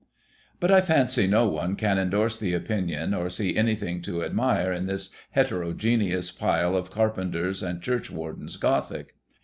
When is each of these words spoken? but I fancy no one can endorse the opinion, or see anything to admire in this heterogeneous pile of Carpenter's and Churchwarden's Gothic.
but 0.59 0.71
I 0.71 0.81
fancy 0.81 1.27
no 1.27 1.47
one 1.47 1.75
can 1.75 1.99
endorse 1.99 2.39
the 2.39 2.55
opinion, 2.55 3.13
or 3.13 3.29
see 3.29 3.55
anything 3.55 4.01
to 4.01 4.23
admire 4.23 4.73
in 4.73 4.87
this 4.87 5.11
heterogeneous 5.29 6.31
pile 6.31 6.75
of 6.75 6.89
Carpenter's 6.89 7.61
and 7.61 7.83
Churchwarden's 7.83 8.57
Gothic. 8.57 9.13